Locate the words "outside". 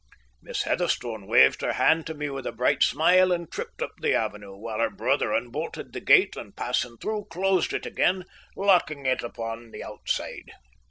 9.83-10.49